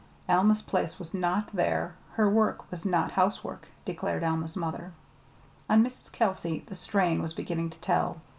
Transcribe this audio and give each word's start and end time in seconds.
Alma's 0.27 0.63
place 0.63 0.97
was 0.97 1.13
not 1.13 1.49
there, 1.55 1.93
her 2.13 2.27
work 2.27 2.71
was 2.71 2.85
not 2.85 3.11
housework, 3.11 3.67
declared 3.85 4.23
Alma's 4.23 4.55
mother. 4.55 4.93
On 5.69 5.83
Mrs. 5.85 6.11
Kelsey 6.11 6.63
the 6.65 6.75
strain 6.75 7.21
was 7.21 7.35
beginning 7.35 7.69
to 7.69 7.79
tell. 7.81 8.19